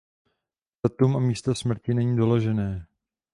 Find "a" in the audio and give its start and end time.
1.17-1.19